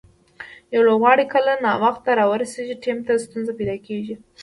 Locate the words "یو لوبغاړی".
0.73-1.25